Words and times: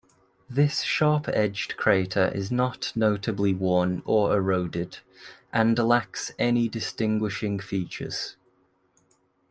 This 0.49 0.81
sharp-edged 0.81 1.77
crater 1.77 2.31
is 2.33 2.51
not 2.51 2.91
notably 2.95 3.53
worn 3.53 4.01
or 4.03 4.35
eroded, 4.35 4.97
and 5.53 5.77
lacks 5.77 6.31
any 6.39 6.67
distinguishing 6.67 7.59
features. 7.59 8.35